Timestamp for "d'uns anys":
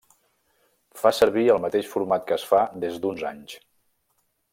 3.05-3.59